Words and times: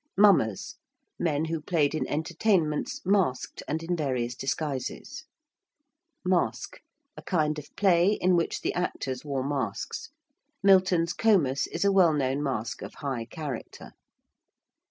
~Mummers~: 0.17 0.77
men 1.19 1.45
who 1.45 1.61
played 1.61 1.93
in 1.93 2.07
entertainments 2.07 3.01
masked 3.05 3.61
and 3.67 3.83
in 3.83 3.95
various 3.95 4.33
disguises. 4.33 5.25
~masque~: 6.25 6.79
a 7.15 7.21
kind 7.21 7.59
of 7.59 7.67
play 7.75 8.13
in 8.13 8.35
which 8.35 8.61
the 8.61 8.73
actors 8.73 9.23
wore 9.23 9.47
masks. 9.47 10.09
Milton's 10.63 11.13
'Comus' 11.13 11.67
is 11.67 11.85
a 11.85 11.91
well 11.91 12.13
known 12.13 12.41
masque 12.41 12.81
of 12.81 12.95
high 12.95 13.25
character. 13.25 13.91